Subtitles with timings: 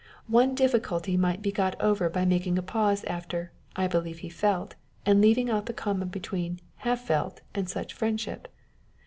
[0.25, 4.73] One difficulty might be got over by making a pause after" I believe he felt,"
[5.05, 8.47] and leaving out the comma between" have felt" and" such friendship."